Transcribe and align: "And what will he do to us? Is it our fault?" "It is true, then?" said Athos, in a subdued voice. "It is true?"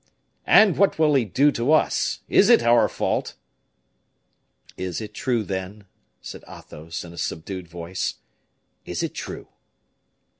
"And 0.47 0.77
what 0.77 0.97
will 0.97 1.13
he 1.13 1.25
do 1.25 1.51
to 1.51 1.73
us? 1.73 2.21
Is 2.27 2.49
it 2.49 2.63
our 2.63 2.87
fault?" 2.89 3.35
"It 4.75 4.99
is 4.99 5.09
true, 5.13 5.43
then?" 5.43 5.85
said 6.21 6.43
Athos, 6.49 7.03
in 7.03 7.13
a 7.13 7.19
subdued 7.19 7.67
voice. 7.67 8.15
"It 8.83 9.03
is 9.03 9.11
true?" 9.11 9.49